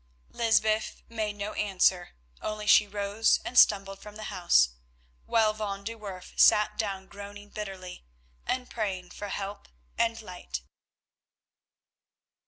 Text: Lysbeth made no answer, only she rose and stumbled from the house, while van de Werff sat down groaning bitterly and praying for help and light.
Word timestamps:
Lysbeth 0.31 1.03
made 1.09 1.35
no 1.35 1.53
answer, 1.53 2.15
only 2.41 2.65
she 2.65 2.87
rose 2.87 3.39
and 3.45 3.55
stumbled 3.55 3.99
from 3.99 4.15
the 4.15 4.33
house, 4.33 4.69
while 5.27 5.53
van 5.53 5.83
de 5.83 5.93
Werff 5.93 6.33
sat 6.39 6.75
down 6.75 7.05
groaning 7.05 7.49
bitterly 7.49 8.03
and 8.47 8.67
praying 8.67 9.11
for 9.11 9.27
help 9.27 9.67
and 9.99 10.19
light. 10.23 10.61